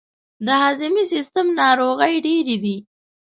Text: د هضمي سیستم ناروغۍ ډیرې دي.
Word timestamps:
د 0.45 0.47
هضمي 0.63 1.03
سیستم 1.13 1.45
ناروغۍ 1.61 2.13
ډیرې 2.25 2.57
دي. 2.63 2.77